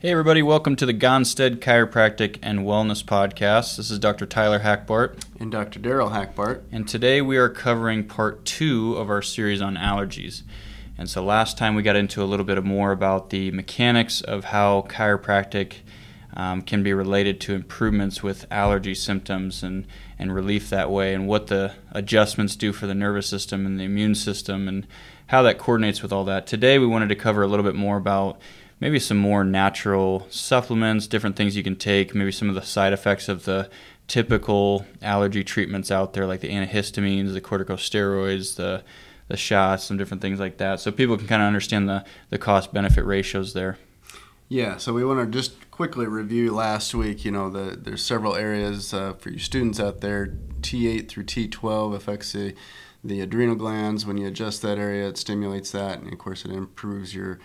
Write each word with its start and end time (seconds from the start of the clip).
Hey, 0.00 0.12
everybody, 0.12 0.42
welcome 0.42 0.76
to 0.76 0.86
the 0.86 0.94
Gonstead 0.94 1.56
Chiropractic 1.56 2.38
and 2.40 2.60
Wellness 2.60 3.02
Podcast. 3.02 3.76
This 3.76 3.90
is 3.90 3.98
Dr. 3.98 4.26
Tyler 4.26 4.60
Hackbart. 4.60 5.20
And 5.40 5.50
Dr. 5.50 5.80
Daryl 5.80 6.12
Hackbart. 6.12 6.62
And 6.70 6.86
today 6.86 7.20
we 7.20 7.36
are 7.36 7.48
covering 7.48 8.04
part 8.04 8.44
two 8.44 8.94
of 8.94 9.10
our 9.10 9.22
series 9.22 9.60
on 9.60 9.74
allergies. 9.74 10.42
And 10.96 11.10
so 11.10 11.24
last 11.24 11.58
time 11.58 11.74
we 11.74 11.82
got 11.82 11.96
into 11.96 12.22
a 12.22 12.26
little 12.26 12.46
bit 12.46 12.62
more 12.62 12.92
about 12.92 13.30
the 13.30 13.50
mechanics 13.50 14.20
of 14.20 14.44
how 14.44 14.86
chiropractic 14.88 15.78
um, 16.32 16.62
can 16.62 16.84
be 16.84 16.92
related 16.92 17.40
to 17.40 17.54
improvements 17.54 18.22
with 18.22 18.46
allergy 18.52 18.94
symptoms 18.94 19.64
and, 19.64 19.84
and 20.16 20.32
relief 20.32 20.70
that 20.70 20.92
way, 20.92 21.12
and 21.12 21.26
what 21.26 21.48
the 21.48 21.72
adjustments 21.90 22.54
do 22.54 22.72
for 22.72 22.86
the 22.86 22.94
nervous 22.94 23.26
system 23.26 23.66
and 23.66 23.80
the 23.80 23.84
immune 23.84 24.14
system, 24.14 24.68
and 24.68 24.86
how 25.26 25.42
that 25.42 25.58
coordinates 25.58 26.02
with 26.02 26.12
all 26.12 26.24
that. 26.26 26.46
Today 26.46 26.78
we 26.78 26.86
wanted 26.86 27.08
to 27.08 27.16
cover 27.16 27.42
a 27.42 27.48
little 27.48 27.64
bit 27.64 27.74
more 27.74 27.96
about 27.96 28.40
maybe 28.80 28.98
some 28.98 29.18
more 29.18 29.44
natural 29.44 30.26
supplements, 30.30 31.06
different 31.06 31.36
things 31.36 31.56
you 31.56 31.62
can 31.62 31.76
take, 31.76 32.14
maybe 32.14 32.32
some 32.32 32.48
of 32.48 32.54
the 32.54 32.62
side 32.62 32.92
effects 32.92 33.28
of 33.28 33.44
the 33.44 33.68
typical 34.06 34.86
allergy 35.02 35.44
treatments 35.44 35.90
out 35.90 36.12
there, 36.14 36.26
like 36.26 36.40
the 36.40 36.50
antihistamines, 36.50 37.32
the 37.32 37.40
corticosteroids, 37.40 38.56
the 38.56 38.82
the 39.28 39.36
shots, 39.36 39.84
some 39.84 39.96
different 39.96 40.22
things 40.22 40.40
like 40.40 40.56
that, 40.56 40.80
so 40.80 40.90
people 40.90 41.16
can 41.16 41.26
kind 41.26 41.42
of 41.42 41.46
understand 41.46 41.88
the, 41.88 42.04
the 42.30 42.38
cost 42.38 42.72
benefit 42.72 43.04
ratios 43.04 43.52
there. 43.52 43.78
Yeah, 44.48 44.78
so 44.78 44.94
we 44.94 45.04
want 45.04 45.20
to 45.20 45.26
just 45.38 45.70
quickly 45.70 46.06
review 46.06 46.54
last 46.54 46.94
week. 46.94 47.24
You 47.26 47.32
know, 47.32 47.50
the, 47.50 47.76
there's 47.76 48.02
several 48.02 48.34
areas 48.34 48.94
uh, 48.94 49.12
for 49.12 49.28
you 49.28 49.38
students 49.38 49.78
out 49.78 50.00
there. 50.00 50.38
T8 50.62 51.08
through 51.08 51.24
T12 51.24 51.94
affects 51.94 52.32
the, 52.32 52.54
the 53.04 53.20
adrenal 53.20 53.54
glands. 53.54 54.06
When 54.06 54.16
you 54.16 54.26
adjust 54.26 54.62
that 54.62 54.78
area, 54.78 55.06
it 55.06 55.18
stimulates 55.18 55.70
that, 55.72 55.98
and 56.00 56.10
of 56.10 56.18
course, 56.18 56.46
it 56.46 56.50
improves 56.50 57.14
your 57.14 57.38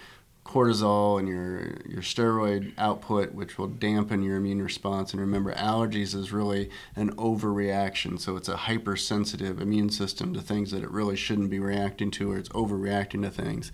cortisol 0.45 1.19
and 1.19 1.27
your 1.27 1.77
your 1.87 2.01
steroid 2.01 2.73
output, 2.77 3.33
which 3.33 3.57
will 3.57 3.67
dampen 3.67 4.21
your 4.21 4.37
immune 4.37 4.61
response. 4.61 5.11
And 5.11 5.21
remember, 5.21 5.53
allergies 5.53 6.13
is 6.15 6.31
really 6.31 6.69
an 6.95 7.15
overreaction, 7.15 8.19
so 8.19 8.35
it's 8.35 8.49
a 8.49 8.57
hypersensitive 8.57 9.61
immune 9.61 9.89
system 9.89 10.33
to 10.33 10.41
things 10.41 10.71
that 10.71 10.83
it 10.83 10.91
really 10.91 11.15
shouldn't 11.15 11.49
be 11.49 11.59
reacting 11.59 12.11
to, 12.11 12.31
or 12.31 12.37
it's 12.37 12.49
overreacting 12.49 13.23
to 13.23 13.29
things. 13.29 13.71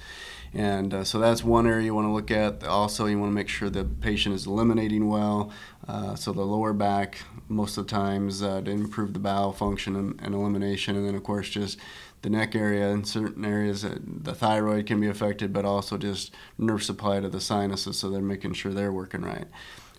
And 0.54 0.94
uh, 0.94 1.04
so 1.04 1.20
that's 1.20 1.44
one 1.44 1.68
area 1.68 1.86
you 1.86 1.96
want 1.96 2.08
to 2.08 2.12
look 2.12 2.32
at. 2.32 2.64
Also, 2.64 3.06
you 3.06 3.20
want 3.20 3.30
to 3.30 3.36
make 3.36 3.50
sure 3.50 3.70
the 3.70 3.84
patient 3.84 4.34
is 4.34 4.48
eliminating 4.48 5.08
well. 5.08 5.52
Uh, 5.88 6.16
so 6.16 6.34
the 6.34 6.42
lower 6.42 6.74
back, 6.74 7.20
most 7.48 7.78
of 7.78 7.86
the 7.88 7.92
times, 7.92 8.42
uh, 8.42 8.62
to 8.62 8.72
improve 8.72 9.14
the 9.14 9.20
bowel 9.20 9.52
function 9.52 9.96
and, 9.96 10.20
and 10.22 10.36
elimination, 10.36 10.96
and 10.96 11.08
then 11.08 11.16
of 11.16 11.24
course 11.24 11.50
just 11.50 11.78
the 12.22 12.30
neck 12.30 12.56
area 12.56 12.90
in 12.90 13.04
certain 13.04 13.46
areas 13.46 13.86
the 14.04 14.34
thyroid 14.34 14.86
can 14.86 15.00
be 15.00 15.08
affected 15.08 15.54
but 15.54 15.66
also 15.66 15.98
just 15.98 16.34
nerve 16.58 16.84
supply 16.84 17.20
to 17.20 17.30
the 17.30 17.40
sinuses 17.40 17.98
so 17.98 18.10
they're 18.10 18.22
making 18.22 18.54
sure 18.54 18.74
they're 18.74 18.92
working 18.92 19.22
right. 19.22 19.46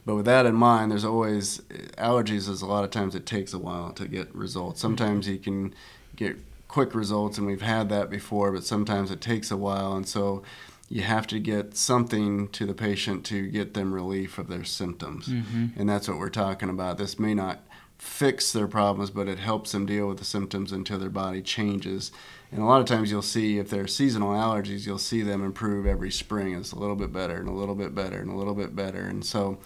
But 0.05 0.17
with 0.17 0.27
that 0.27 0.47
in 0.47 0.55
mind 0.55 0.91
there's 0.91 1.05
always 1.05 1.61
allergies 1.98 2.48
is 2.48 2.63
a 2.63 2.67
lot 2.67 2.85
of 2.85 2.91
times 2.91 3.15
it 3.15 3.27
takes 3.27 3.53
a 3.53 3.59
while 3.59 3.93
to 3.93 4.07
get 4.07 4.35
results. 4.35 4.81
Sometimes 4.81 5.29
you 5.29 5.39
can 5.39 5.75
get 6.17 6.37
quick 6.69 6.95
results 6.95 7.39
and 7.39 7.47
we've 7.47 7.63
had 7.63 7.89
that 7.89 8.11
before 8.11 8.53
but 8.53 8.65
sometimes 8.65 9.11
it 9.11 9.21
takes 9.21 9.51
a 9.51 9.57
while 9.57 9.93
and 9.97 10.07
so 10.07 10.43
you 10.89 11.03
have 11.03 11.27
to 11.29 11.39
get 11.39 11.77
something 11.77 12.48
to 12.48 12.67
the 12.67 12.75
patient 12.75 13.25
to 13.25 13.47
get 13.48 13.75
them 13.75 13.95
relief 13.95 14.39
of 14.39 14.48
their 14.48 14.65
symptoms. 14.65 15.29
Mm-hmm. 15.29 15.67
and 15.77 15.89
that's 15.89 16.09
what 16.09 16.19
we're 16.19 16.29
talking 16.29 16.69
about. 16.69 16.98
This 16.98 17.19
may 17.19 17.33
not 17.33 17.61
fix 18.01 18.51
their 18.51 18.67
problems, 18.67 19.11
but 19.11 19.29
it 19.29 19.39
helps 19.39 19.73
them 19.73 19.84
deal 19.84 20.09
with 20.09 20.19
the 20.19 20.25
symptoms 20.25 20.73
until 20.73 20.98
their 20.98 21.11
body 21.11 21.43
changes. 21.43 22.11
And 22.51 22.62
a 22.62 22.65
lot 22.65 22.81
of 22.81 22.87
times 22.87 23.11
you'll 23.11 23.20
see 23.20 23.59
if 23.59 23.69
they're 23.69 23.87
seasonal 23.87 24.33
allergies, 24.33 24.87
you'll 24.87 24.98
see 24.98 25.20
them 25.23 25.45
improve 25.45 25.87
every 25.87 26.11
spring. 26.11 26.55
It's 26.55 26.73
a 26.73 26.79
little 26.79 26.97
bit 26.97 27.12
better 27.12 27.37
and 27.37 27.48
a 27.48 27.53
little 27.53 27.75
bit 27.75 27.95
better 27.95 28.19
and 28.19 28.31
a 28.31 28.34
little 28.34 28.55
bit 28.55 28.75
better. 28.75 29.03
And 29.03 29.25
so, 29.25 29.59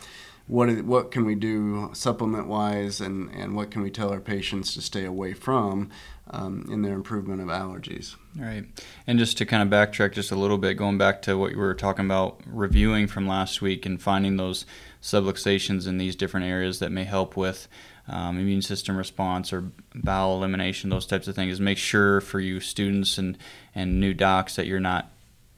what 0.46 0.68
what 0.82 1.10
can 1.10 1.24
we 1.24 1.34
do 1.34 1.90
supplement 1.94 2.48
wise, 2.48 3.00
and 3.00 3.30
and 3.30 3.56
what 3.56 3.70
can 3.70 3.80
we 3.80 3.90
tell 3.90 4.10
our 4.10 4.20
patients 4.20 4.74
to 4.74 4.82
stay 4.82 5.06
away 5.06 5.32
from 5.32 5.88
um, 6.30 6.68
in 6.70 6.82
their 6.82 6.92
improvement 6.92 7.40
of 7.40 7.48
allergies? 7.48 8.16
Right. 8.36 8.66
And 9.06 9.18
just 9.18 9.38
to 9.38 9.46
kind 9.46 9.62
of 9.62 9.68
backtrack 9.70 10.12
just 10.12 10.32
a 10.32 10.36
little 10.36 10.58
bit, 10.58 10.74
going 10.74 10.98
back 10.98 11.22
to 11.22 11.38
what 11.38 11.52
you 11.52 11.58
were 11.58 11.74
talking 11.74 12.04
about 12.04 12.42
reviewing 12.44 13.06
from 13.06 13.26
last 13.26 13.62
week 13.62 13.86
and 13.86 14.02
finding 14.02 14.36
those 14.36 14.66
subluxations 15.00 15.86
in 15.86 15.96
these 15.96 16.14
different 16.14 16.44
areas 16.44 16.78
that 16.78 16.92
may 16.92 17.04
help 17.04 17.38
with 17.38 17.66
um, 18.08 18.38
immune 18.38 18.62
system 18.62 18.96
response 18.96 19.52
or 19.52 19.70
bowel 19.94 20.36
elimination, 20.36 20.90
those 20.90 21.06
types 21.06 21.28
of 21.28 21.34
things. 21.34 21.60
Make 21.60 21.78
sure 21.78 22.20
for 22.20 22.40
you 22.40 22.60
students 22.60 23.18
and, 23.18 23.38
and 23.74 24.00
new 24.00 24.14
docs 24.14 24.56
that 24.56 24.66
you're 24.66 24.80
not 24.80 25.10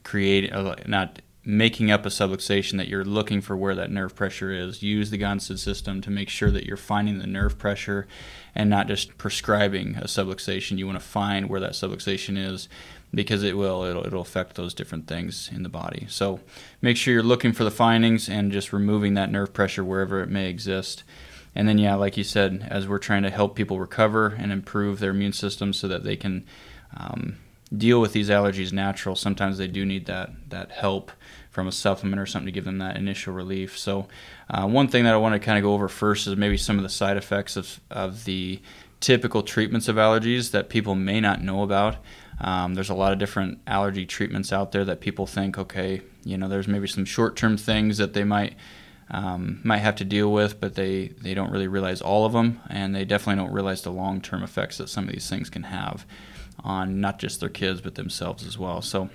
creating, 0.03 0.53
uh, 0.53 0.75
not 0.85 1.21
making 1.43 1.89
up 1.89 2.05
a 2.05 2.09
subluxation 2.09 2.77
that 2.77 2.89
you're 2.89 3.05
looking 3.05 3.39
for 3.39 3.55
where 3.55 3.75
that 3.75 3.89
nerve 3.89 4.13
pressure 4.13 4.51
is. 4.51 4.83
Use 4.83 5.11
the 5.11 5.17
Gonstead 5.17 5.57
system 5.57 6.01
to 6.01 6.09
make 6.09 6.27
sure 6.27 6.51
that 6.51 6.65
you're 6.65 6.75
finding 6.75 7.19
the 7.19 7.27
nerve 7.27 7.57
pressure 7.57 8.05
and 8.53 8.69
not 8.69 8.87
just 8.87 9.17
prescribing 9.17 9.95
a 9.95 10.07
subluxation. 10.07 10.77
You 10.77 10.87
want 10.87 10.99
to 10.99 11.05
find 11.05 11.49
where 11.49 11.61
that 11.61 11.71
subluxation 11.71 12.37
is 12.37 12.67
because 13.13 13.43
it 13.43 13.55
will 13.55 13.83
it'll, 13.83 14.05
it'll 14.05 14.21
affect 14.21 14.55
those 14.55 14.73
different 14.73 15.07
things 15.07 15.49
in 15.53 15.63
the 15.63 15.69
body. 15.69 16.05
So 16.09 16.41
make 16.81 16.97
sure 16.97 17.13
you're 17.13 17.23
looking 17.23 17.53
for 17.53 17.63
the 17.63 17.71
findings 17.71 18.27
and 18.27 18.51
just 18.51 18.73
removing 18.73 19.13
that 19.13 19.31
nerve 19.31 19.53
pressure 19.53 19.85
wherever 19.85 20.21
it 20.21 20.29
may 20.29 20.49
exist. 20.49 21.05
And 21.57 21.67
then, 21.67 21.79
yeah, 21.79 21.95
like 21.95 22.17
you 22.17 22.23
said, 22.23 22.67
as 22.69 22.87
we're 22.87 22.99
trying 22.99 23.23
to 23.23 23.31
help 23.31 23.55
people 23.55 23.79
recover 23.79 24.27
and 24.27 24.51
improve 24.51 24.99
their 24.99 25.09
immune 25.09 25.33
system 25.33 25.73
so 25.73 25.87
that 25.87 26.03
they 26.03 26.15
can 26.15 26.45
um, 26.95 27.37
deal 27.75 27.99
with 27.99 28.13
these 28.13 28.29
allergies 28.29 28.71
natural, 28.71 29.15
sometimes 29.15 29.57
they 29.57 29.65
do 29.65 29.83
need 29.83 30.05
that 30.05 30.29
that 30.49 30.71
help 30.71 31.11
from 31.49 31.67
a 31.67 31.71
supplement 31.71 32.21
or 32.21 32.27
something 32.27 32.45
to 32.45 32.51
give 32.51 32.65
them 32.65 32.77
that 32.77 32.95
initial 32.95 33.33
relief. 33.33 33.75
So, 33.75 34.07
uh, 34.51 34.67
one 34.67 34.87
thing 34.87 35.05
that 35.05 35.15
I 35.15 35.17
want 35.17 35.33
to 35.33 35.39
kind 35.39 35.57
of 35.57 35.63
go 35.63 35.73
over 35.73 35.87
first 35.87 36.27
is 36.27 36.35
maybe 36.35 36.57
some 36.57 36.77
of 36.77 36.83
the 36.83 36.89
side 36.89 37.17
effects 37.17 37.57
of, 37.57 37.79
of 37.89 38.25
the 38.25 38.61
typical 38.99 39.41
treatments 39.41 39.87
of 39.87 39.95
allergies 39.95 40.51
that 40.51 40.69
people 40.69 40.93
may 40.93 41.19
not 41.19 41.41
know 41.41 41.63
about. 41.63 41.95
Um, 42.39 42.75
there's 42.75 42.91
a 42.91 42.93
lot 42.93 43.13
of 43.13 43.17
different 43.17 43.61
allergy 43.65 44.05
treatments 44.05 44.53
out 44.53 44.73
there 44.73 44.85
that 44.85 45.01
people 45.01 45.25
think, 45.25 45.57
okay, 45.57 46.03
you 46.23 46.37
know, 46.37 46.47
there's 46.47 46.67
maybe 46.67 46.85
some 46.85 47.03
short 47.03 47.35
term 47.35 47.57
things 47.57 47.97
that 47.97 48.13
they 48.13 48.23
might 48.23 48.53
um, 49.09 49.61
might 49.63 49.77
have 49.77 49.95
to 49.97 50.05
deal 50.05 50.31
with, 50.31 50.59
but 50.59 50.75
they, 50.75 51.07
they 51.07 51.33
don't 51.33 51.51
really 51.51 51.67
realize 51.67 52.01
all 52.01 52.25
of 52.25 52.33
them, 52.33 52.59
and 52.69 52.95
they 52.95 53.05
definitely 53.05 53.41
don't 53.41 53.53
realize 53.53 53.81
the 53.81 53.91
long 53.91 54.21
term 54.21 54.43
effects 54.43 54.77
that 54.77 54.89
some 54.89 55.05
of 55.05 55.13
these 55.13 55.29
things 55.29 55.49
can 55.49 55.63
have 55.63 56.05
on 56.63 56.99
not 56.99 57.19
just 57.19 57.39
their 57.39 57.49
kids, 57.49 57.81
but 57.81 57.95
themselves 57.95 58.45
as 58.45 58.57
well. 58.57 58.81
So, 58.81 59.09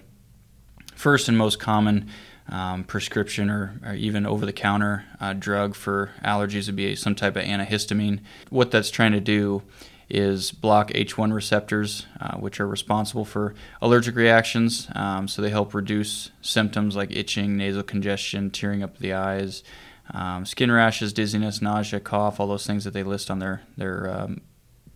first 0.95 1.29
and 1.29 1.37
most 1.37 1.59
common 1.59 2.09
um, 2.49 2.85
prescription 2.85 3.51
or, 3.51 3.81
or 3.85 3.95
even 3.95 4.27
over 4.27 4.47
the 4.47 4.53
counter 4.53 5.05
uh, 5.21 5.33
drug 5.33 5.75
for 5.75 6.11
allergies 6.25 6.67
would 6.67 6.77
be 6.77 6.95
some 6.97 7.15
type 7.15 7.37
of 7.37 7.45
antihistamine. 7.45 8.21
What 8.51 8.71
that's 8.71 8.91
trying 8.91 9.13
to 9.13 9.21
do 9.21 9.63
is 10.13 10.53
block 10.53 10.91
H1 10.91 11.33
receptors, 11.33 12.05
uh, 12.21 12.37
which 12.37 12.61
are 12.61 12.67
responsible 12.67 13.25
for 13.25 13.55
allergic 13.81 14.15
reactions. 14.15 14.87
Um, 14.95 15.27
so 15.27 15.41
they 15.41 15.49
help 15.49 15.73
reduce 15.73 16.31
symptoms 16.43 16.95
like 16.95 17.11
itching, 17.17 17.57
nasal 17.57 17.83
congestion, 17.83 18.51
tearing 18.51 18.83
up 18.83 18.99
the 18.99 19.15
eyes, 19.15 19.65
um, 20.13 20.45
skin 20.45 20.71
rashes, 20.71 21.15
dizziness, 21.15 21.63
nausea, 21.63 21.99
cough, 21.99 22.39
all 22.39 22.47
those 22.47 22.67
things 22.67 22.85
that 22.85 22.93
they 22.93 23.03
list 23.03 23.31
on 23.31 23.39
their 23.39 23.63
their 23.79 24.11
um, 24.11 24.43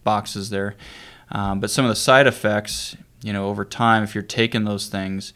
boxes 0.04 0.50
there. 0.50 0.77
Um, 1.31 1.60
but 1.60 1.71
some 1.71 1.87
of 1.87 1.88
the 1.88 1.97
side 1.97 2.27
effects, 2.27 2.94
you 3.22 3.33
know, 3.33 3.48
over 3.48 3.65
time, 3.65 4.03
if 4.03 4.15
you're 4.15 4.22
taking 4.22 4.65
those 4.65 4.88
things, 4.88 5.33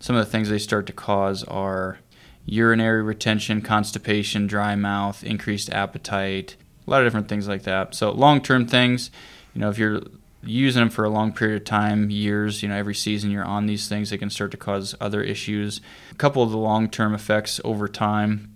some 0.00 0.16
of 0.16 0.24
the 0.24 0.30
things 0.30 0.48
they 0.48 0.58
start 0.58 0.86
to 0.86 0.92
cause 0.92 1.44
are 1.44 2.00
urinary 2.46 3.02
retention, 3.02 3.62
constipation, 3.62 4.48
dry 4.48 4.74
mouth, 4.74 5.22
increased 5.22 5.70
appetite, 5.70 6.56
a 6.86 6.90
lot 6.90 7.02
of 7.02 7.06
different 7.06 7.28
things 7.28 7.48
like 7.48 7.62
that. 7.64 7.94
So 7.94 8.10
long 8.10 8.40
term 8.40 8.66
things, 8.66 9.10
you 9.54 9.60
know, 9.60 9.70
if 9.70 9.78
you're 9.78 10.02
using 10.42 10.80
them 10.80 10.90
for 10.90 11.04
a 11.04 11.10
long 11.10 11.32
period 11.32 11.62
of 11.62 11.64
time, 11.64 12.10
years, 12.10 12.62
you 12.62 12.68
know, 12.68 12.76
every 12.76 12.94
season 12.94 13.30
you're 13.30 13.44
on 13.44 13.66
these 13.66 13.88
things, 13.88 14.10
they 14.10 14.18
can 14.18 14.30
start 14.30 14.50
to 14.52 14.56
cause 14.56 14.94
other 15.00 15.22
issues. 15.22 15.80
A 16.10 16.14
couple 16.14 16.42
of 16.42 16.50
the 16.50 16.56
long 16.56 16.88
term 16.88 17.14
effects 17.14 17.60
over 17.64 17.88
time 17.88 18.54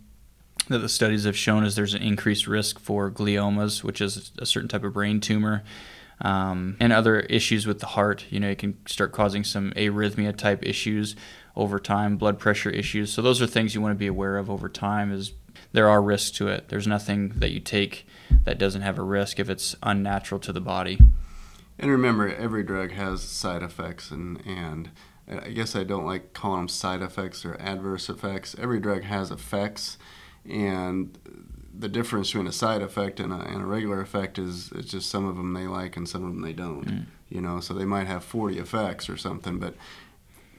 that 0.69 0.79
the 0.79 0.89
studies 0.89 1.25
have 1.25 1.37
shown 1.37 1.65
is 1.65 1.77
there's 1.77 1.95
an 1.95 2.03
increased 2.03 2.47
risk 2.47 2.79
for 2.79 3.11
gliomas, 3.11 3.85
which 3.85 4.01
is 4.01 4.33
a 4.39 4.47
certain 4.47 4.69
type 4.69 4.85
of 4.85 4.95
brain 4.95 5.21
tumor. 5.21 5.63
Um, 6.21 6.77
and 6.79 6.93
other 6.93 7.21
issues 7.21 7.67
with 7.67 7.81
the 7.81 7.87
heart. 7.87 8.25
You 8.31 8.39
know, 8.39 8.49
it 8.49 8.59
can 8.59 8.79
start 8.87 9.11
causing 9.11 9.43
some 9.43 9.73
arrhythmia 9.73 10.37
type 10.37 10.65
issues 10.65 11.17
over 11.57 11.81
time, 11.81 12.17
blood 12.17 12.39
pressure 12.39 12.71
issues. 12.71 13.13
So 13.13 13.21
those 13.21 13.43
are 13.43 13.49
things 13.49 13.75
you 13.75 13.81
want 13.81 13.93
to 13.93 13.99
be 13.99 14.07
aware 14.07 14.39
of 14.39 14.49
over 14.49 14.69
time. 14.69 15.13
Is 15.13 15.33
there 15.73 15.89
are 15.89 16.03
risks 16.03 16.31
to 16.39 16.49
it. 16.49 16.69
There's 16.69 16.87
nothing 16.87 17.31
that 17.37 17.51
you 17.51 17.61
take 17.61 18.07
that 18.45 18.59
doesn't 18.59 18.83
have 18.83 18.99
a 18.99 19.03
risk 19.03 19.39
if 19.39 19.49
it's 19.49 19.75
unnatural 19.83 20.41
to 20.41 20.53
the 20.53 20.61
body. 20.61 20.99
And 21.79 21.91
remember, 21.91 22.33
every 22.35 22.63
drug 22.63 22.93
has 22.93 23.23
side 23.23 23.63
effects, 23.63 24.11
and, 24.11 24.41
and 24.47 24.91
I 25.29 25.51
guess 25.51 25.75
I 25.75 25.85
don't 25.85 26.07
like 26.07 26.33
calling 26.33 26.61
them 26.61 26.69
side 26.69 27.03
effects 27.03 27.45
or 27.45 27.61
adverse 27.61 28.09
effects. 28.09 28.55
Every 28.59 28.79
drug 28.79 29.03
has 29.03 29.31
effects, 29.31 29.99
and 30.49 31.19
the 31.77 31.89
difference 31.89 32.29
between 32.29 32.47
a 32.47 32.53
side 32.53 32.83
effect 32.83 33.19
and 33.19 33.33
a, 33.33 33.37
and 33.37 33.63
a 33.63 33.67
regular 33.67 34.01
effect 34.01 34.39
is 34.39 34.71
it's 34.73 34.91
just 34.91 35.11
some 35.11 35.27
of 35.27 35.37
them 35.37 35.53
they 35.55 35.67
like 35.67 35.97
and 35.97 36.09
some 36.09 36.25
of 36.25 36.33
them 36.33 36.43
they 36.43 36.53
don't. 36.53 36.87
Mm. 36.87 37.05
You 37.29 37.41
know, 37.41 37.59
so 37.59 37.75
they 37.75 37.85
might 37.85 38.07
have 38.07 38.23
40 38.23 38.59
effects 38.59 39.09
or 39.09 39.17
something, 39.17 39.59
but 39.59 39.75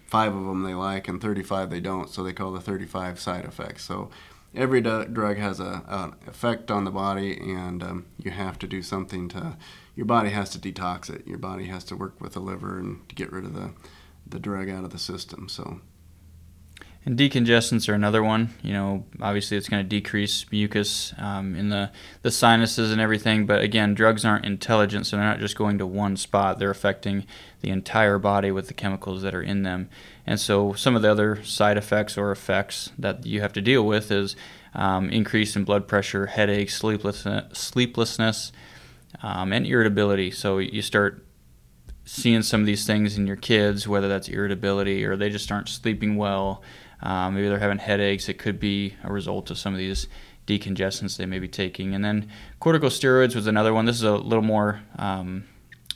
five 0.08 0.36
of 0.36 0.46
them 0.46 0.64
they 0.64 0.74
like 0.74 1.08
and 1.08 1.22
35 1.22 1.70
they 1.70 1.80
don't, 1.80 2.10
so 2.10 2.24
they 2.24 2.34
call 2.34 2.52
the 2.52 2.60
35 2.60 3.20
side 3.20 3.46
effects. 3.46 3.86
So 3.86 4.10
every 4.56 4.82
drug 4.82 5.38
has 5.38 5.60
a, 5.60 6.14
effect 6.28 6.72
on 6.72 6.84
the 6.84 6.92
body, 6.92 7.38
and 7.38 7.84
um, 7.84 8.06
you 8.18 8.32
have 8.32 8.60
to 8.60 8.68
do 8.68 8.82
something 8.82 9.28
to. 9.30 9.58
Your 9.96 10.06
body 10.06 10.30
has 10.30 10.50
to 10.52 10.60
detox 10.60 11.10
it. 11.10 11.26
Your 11.26 11.38
body 11.38 11.66
has 11.66 11.84
to 11.86 11.96
work 11.96 12.20
with 12.20 12.34
the 12.34 12.42
liver 12.42 12.78
and 12.80 13.08
to 13.08 13.16
get 13.16 13.32
rid 13.32 13.46
of 13.46 13.54
the 13.54 13.72
the 14.28 14.40
drug 14.40 14.70
out 14.70 14.84
of 14.84 14.92
the 14.92 15.00
system. 15.00 15.48
So. 15.50 15.82
And 17.06 17.20
decongestants 17.20 17.88
are 17.88 17.94
another 17.94 18.24
one. 18.24 18.50
You 18.64 18.74
know, 18.74 19.06
obviously 19.22 19.58
it's 19.58 19.70
going 19.70 19.84
to 19.84 19.88
decrease 19.88 20.46
mucus 20.52 21.14
um, 21.20 21.56
in 21.56 21.70
the, 21.70 21.92
the 22.24 22.32
sinuses 22.32 22.92
and 22.92 23.00
everything. 23.00 23.46
But 23.46 23.62
again, 23.62 23.94
drugs 23.94 24.26
aren't 24.26 24.44
intelligent, 24.44 25.06
so 25.06 25.16
they're 25.16 25.26
not 25.26 25.40
just 25.40 25.56
going 25.56 25.78
to 25.78 25.86
one 25.86 26.18
spot. 26.18 26.58
They're 26.58 26.72
affecting 26.72 27.28
the 27.62 27.70
entire 27.70 28.18
body 28.18 28.50
with 28.50 28.68
the 28.68 28.74
chemicals 28.74 29.22
that 29.22 29.36
are 29.36 29.42
in 29.42 29.62
them. 29.62 29.88
And 30.26 30.40
so 30.40 30.74
some 30.74 30.96
of 30.96 31.04
the 31.04 31.12
other 31.12 31.44
side 31.44 31.78
effects 31.78 32.18
or 32.18 32.32
effects 32.32 32.92
that 32.98 33.24
you 33.24 33.40
have 33.42 33.54
to 33.54 33.62
deal 33.62 33.86
with 33.86 34.12
is 34.12 34.36
um, 34.74 35.12
increase 35.12 35.56
in 35.56 35.64
blood 35.64 35.88
pressure, 35.88 36.26
headaches, 36.26 36.76
sleeplessness, 36.76 37.56
sleeplessness 37.56 38.52
um, 39.22 39.54
and 39.54 39.68
irritability. 39.68 40.32
So 40.32 40.58
you 40.58 40.82
start 40.82 41.24
seeing 42.04 42.42
some 42.42 42.62
of 42.62 42.68
these 42.68 42.86
things 42.86 43.18
in 43.18 43.28
your 43.28 43.36
kids, 43.36 43.88
whether 43.88 44.08
that's 44.08 44.28
irritability 44.28 45.06
or 45.06 45.16
they 45.16 45.30
just 45.30 45.52
aren't 45.52 45.70
sleeping 45.70 46.16
well 46.16 46.64
um, 47.02 47.36
maybe 47.36 47.48
they're 47.48 47.60
having 47.60 47.78
headaches. 47.78 48.30
It 48.30 48.38
could 48.38 48.60
be 48.60 48.96
a 49.04 49.12
result 49.12 49.52
of 49.52 49.58
some 49.58 49.74
of 49.74 49.80
these 49.80 50.08
decongestants 50.48 51.18
they 51.18 51.26
may 51.26 51.40
be 51.40 51.48
taking. 51.48 51.94
And 51.94 52.04
then 52.04 52.30
corticosteroids 52.62 53.36
was 53.36 53.48
another 53.48 53.74
one. 53.74 53.86
This 53.86 53.98
is 53.98 54.04
a 54.04 54.16
little 54.16 54.44
more 54.44 54.82
um, 54.98 55.46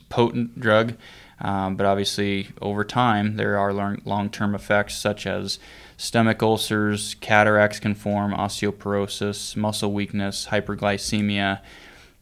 potent 0.10 0.60
drug, 0.60 0.96
um, 1.40 1.76
but 1.76 1.86
obviously 1.86 2.50
over 2.62 2.84
time 2.84 3.36
there 3.36 3.58
are 3.58 3.74
long 3.74 4.30
term 4.30 4.56
effects 4.56 4.96
such 4.96 5.28
as 5.28 5.60
stomach 5.98 6.42
ulcers, 6.42 7.16
cataracts 7.16 7.80
can 7.80 7.96
form, 7.96 8.34
osteoporosis, 8.34 9.56
muscle 9.56 9.94
weakness, 9.94 10.48
hyperglycemia. 10.48 11.62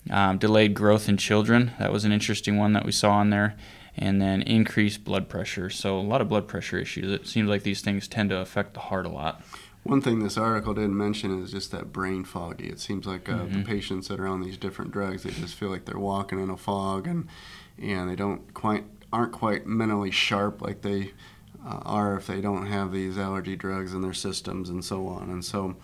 Um, 0.09 0.37
delayed 0.37 0.73
growth 0.73 1.09
in 1.09 1.17
children. 1.17 1.71
That 1.79 1.91
was 1.91 2.05
an 2.05 2.13
interesting 2.13 2.55
one 2.55 2.71
that 2.71 2.85
we 2.85 2.93
saw 2.93 3.19
in 3.19 3.29
there 3.29 3.57
and 3.97 4.21
then 4.21 4.41
increased 4.43 5.03
blood 5.03 5.27
pressure. 5.27 5.69
So 5.69 5.97
a 5.97 6.01
lot 6.01 6.21
of 6.21 6.29
blood 6.29 6.47
pressure 6.47 6.77
issues. 6.77 7.11
It 7.11 7.27
seems 7.27 7.49
like 7.49 7.63
these 7.63 7.81
things 7.81 8.07
tend 8.07 8.29
to 8.29 8.37
affect 8.37 8.73
the 8.73 8.81
heart 8.81 9.05
a 9.05 9.09
lot. 9.09 9.41
One 9.83 10.01
thing 10.01 10.19
this 10.19 10.37
article 10.37 10.73
didn't 10.73 10.97
mention 10.97 11.41
is 11.41 11.51
just 11.51 11.71
that 11.71 11.93
brain 11.93 12.25
foggy. 12.25 12.67
It 12.67 12.79
seems 12.79 13.05
like 13.05 13.29
uh, 13.29 13.33
mm-hmm. 13.33 13.59
the 13.59 13.65
patients 13.65 14.09
that 14.09 14.19
are 14.19 14.27
on 14.27 14.41
these 14.41 14.57
different 14.57 14.91
drugs, 14.91 15.23
they 15.23 15.29
just 15.31 15.55
feel 15.55 15.69
like 15.69 15.85
they're 15.85 15.97
walking 15.97 16.41
in 16.41 16.49
a 16.49 16.57
fog, 16.57 17.07
and 17.07 17.27
and 17.81 18.09
they 18.09 18.15
don't 18.15 18.53
quite 18.53 18.83
aren't 19.13 19.31
quite 19.31 19.65
mentally 19.65 20.11
sharp 20.11 20.61
like 20.61 20.81
they 20.81 21.13
uh, 21.65 21.79
are 21.85 22.17
if 22.17 22.27
they 22.27 22.41
don't 22.41 22.65
have 22.65 22.91
these 22.91 23.17
allergy 23.17 23.55
drugs 23.55 23.93
in 23.93 24.01
their 24.01 24.13
systems 24.13 24.69
and 24.69 24.83
so 24.83 25.07
on. 25.07 25.29
And 25.29 25.45
so, 25.45 25.77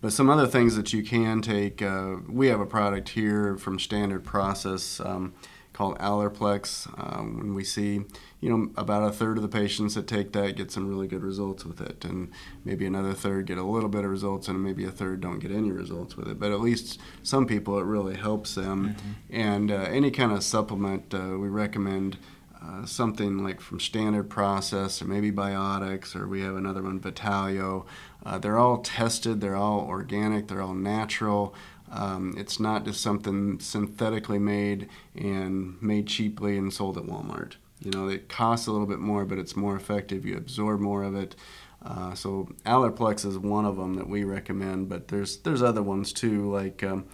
but 0.00 0.14
some 0.14 0.30
other 0.30 0.46
things 0.46 0.74
that 0.76 0.94
you 0.94 1.02
can 1.02 1.42
take. 1.42 1.82
Uh, 1.82 2.16
we 2.28 2.46
have 2.46 2.60
a 2.60 2.66
product 2.66 3.10
here 3.10 3.58
from 3.58 3.78
Standard 3.78 4.24
Process. 4.24 4.98
Um, 4.98 5.34
called 5.72 5.98
Allerplex. 5.98 6.88
Um, 6.98 7.38
when 7.38 7.54
we 7.54 7.64
see, 7.64 8.04
you 8.40 8.50
know, 8.50 8.70
about 8.76 9.02
a 9.04 9.12
third 9.12 9.36
of 9.36 9.42
the 9.42 9.48
patients 9.48 9.94
that 9.94 10.06
take 10.06 10.32
that 10.32 10.56
get 10.56 10.70
some 10.70 10.88
really 10.88 11.06
good 11.06 11.22
results 11.22 11.64
with 11.64 11.80
it, 11.80 12.04
and 12.04 12.30
maybe 12.64 12.86
another 12.86 13.12
third 13.12 13.46
get 13.46 13.58
a 13.58 13.62
little 13.62 13.88
bit 13.88 14.04
of 14.04 14.10
results, 14.10 14.48
and 14.48 14.62
maybe 14.62 14.84
a 14.84 14.90
third 14.90 15.20
don't 15.20 15.38
get 15.38 15.50
any 15.50 15.70
results 15.70 16.16
with 16.16 16.28
it. 16.28 16.38
But 16.38 16.52
at 16.52 16.60
least 16.60 17.00
some 17.22 17.46
people 17.46 17.78
it 17.78 17.84
really 17.84 18.16
helps 18.16 18.54
them. 18.54 18.94
Mm-hmm. 18.94 19.12
And 19.30 19.70
uh, 19.70 19.74
any 19.74 20.10
kind 20.10 20.32
of 20.32 20.42
supplement, 20.42 21.14
uh, 21.14 21.38
we 21.38 21.48
recommend. 21.48 22.18
Uh, 22.64 22.86
something 22.86 23.42
like 23.42 23.60
from 23.60 23.80
Standard 23.80 24.30
Process 24.30 25.02
or 25.02 25.06
maybe 25.06 25.32
Biotics, 25.32 26.14
or 26.14 26.28
we 26.28 26.42
have 26.42 26.54
another 26.54 26.80
one, 26.80 27.00
Vitalio. 27.00 27.84
Uh, 28.24 28.38
they're 28.38 28.56
all 28.56 28.78
tested, 28.78 29.40
they're 29.40 29.56
all 29.56 29.80
organic, 29.80 30.46
they're 30.46 30.62
all 30.62 30.72
natural. 30.72 31.56
Um, 31.92 32.34
it's 32.38 32.58
not 32.58 32.84
just 32.84 33.02
something 33.02 33.60
synthetically 33.60 34.38
made 34.38 34.88
and 35.14 35.80
made 35.82 36.06
cheaply 36.06 36.56
and 36.56 36.72
sold 36.72 36.96
at 36.96 37.04
Walmart. 37.04 37.52
You 37.80 37.90
know, 37.90 38.08
it 38.08 38.28
costs 38.28 38.66
a 38.66 38.72
little 38.72 38.86
bit 38.86 38.98
more, 38.98 39.24
but 39.26 39.38
it's 39.38 39.54
more 39.54 39.76
effective. 39.76 40.24
You 40.24 40.36
absorb 40.36 40.80
more 40.80 41.02
of 41.02 41.14
it. 41.14 41.36
Uh, 41.84 42.14
so 42.14 42.48
Allerplex 42.64 43.26
is 43.26 43.38
one 43.38 43.66
of 43.66 43.76
them 43.76 43.94
that 43.94 44.08
we 44.08 44.24
recommend, 44.24 44.88
but 44.88 45.08
there's 45.08 45.38
there's 45.38 45.62
other 45.62 45.82
ones 45.82 46.12
too, 46.12 46.50
like 46.50 46.82
um, 46.82 47.04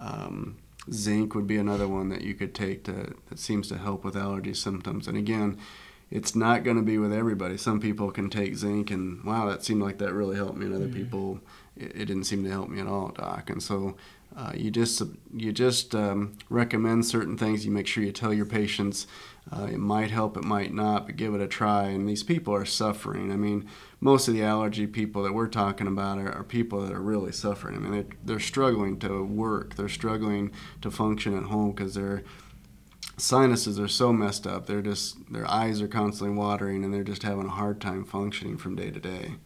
um, 0.00 0.58
zinc 0.92 1.34
would 1.34 1.46
be 1.46 1.56
another 1.56 1.88
one 1.88 2.08
that 2.08 2.22
you 2.22 2.34
could 2.34 2.54
take 2.54 2.84
to, 2.84 3.14
that 3.28 3.38
seems 3.38 3.68
to 3.68 3.78
help 3.78 4.04
with 4.04 4.16
allergy 4.16 4.54
symptoms. 4.54 5.06
And 5.06 5.16
again, 5.16 5.58
it's 6.10 6.34
not 6.34 6.64
going 6.64 6.76
to 6.76 6.82
be 6.82 6.98
with 6.98 7.12
everybody. 7.12 7.56
Some 7.56 7.80
people 7.80 8.10
can 8.10 8.30
take 8.30 8.56
zinc 8.56 8.90
and 8.90 9.22
wow, 9.24 9.48
that 9.48 9.64
seemed 9.64 9.82
like 9.82 9.98
that 9.98 10.12
really 10.12 10.36
helped 10.36 10.56
me, 10.56 10.66
and 10.66 10.74
other 10.74 10.86
mm-hmm. 10.86 11.04
people 11.04 11.40
it, 11.76 11.92
it, 11.94 12.04
didn't 12.06 12.24
seem 12.24 12.44
to 12.44 12.50
help 12.50 12.68
me 12.68 12.80
at 12.80 12.86
all, 12.86 13.08
doc. 13.08 13.50
And 13.50 13.62
so 13.62 13.96
uh, 14.36 14.52
you 14.54 14.70
just 14.70 15.02
you 15.34 15.50
just 15.52 15.94
um, 15.94 16.36
recommend 16.50 17.06
certain 17.06 17.38
things. 17.38 17.64
You 17.64 17.72
make 17.72 17.86
sure 17.86 18.04
you 18.04 18.12
tell 18.12 18.34
your 18.34 18.46
patients 18.46 19.06
uh, 19.50 19.68
it 19.70 19.78
might 19.78 20.10
help, 20.10 20.36
it 20.36 20.44
might 20.44 20.74
not, 20.74 21.06
but 21.06 21.16
give 21.16 21.34
it 21.34 21.40
a 21.40 21.46
try. 21.46 21.84
And 21.84 22.08
these 22.08 22.24
people 22.24 22.52
are 22.54 22.64
suffering. 22.64 23.30
I 23.30 23.36
mean, 23.36 23.68
most 24.00 24.26
of 24.26 24.34
the 24.34 24.42
allergy 24.42 24.86
people 24.88 25.22
that 25.22 25.34
we're 25.34 25.46
talking 25.46 25.86
about 25.86 26.18
are, 26.18 26.32
are 26.32 26.42
people 26.42 26.80
that 26.80 26.92
are 26.92 27.00
really 27.00 27.30
suffering. 27.30 27.76
I 27.76 27.78
mean, 27.78 27.92
they're, 27.92 28.16
they're 28.24 28.40
struggling 28.40 28.98
to 29.00 29.24
work. 29.24 29.76
They're 29.76 29.88
struggling 29.88 30.50
to 30.82 30.90
function 30.90 31.36
at 31.36 31.44
home 31.44 31.72
because 31.72 31.94
their 31.94 32.24
sinuses 33.16 33.78
are 33.78 33.88
so 33.88 34.12
messed 34.12 34.48
up. 34.48 34.66
They're 34.66 34.82
just 34.82 35.32
their 35.32 35.48
eyes 35.48 35.80
are 35.80 35.88
constantly 35.88 36.36
watering, 36.36 36.84
and 36.84 36.92
they're 36.92 37.04
just 37.04 37.22
having 37.22 37.46
a 37.46 37.50
hard 37.50 37.80
time 37.80 38.04
functioning 38.04 38.56
from 38.56 38.74
day 38.74 38.90
to 38.90 39.00
day. 39.00 39.36